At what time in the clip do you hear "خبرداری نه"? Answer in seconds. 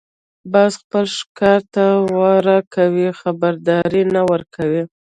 3.19-4.21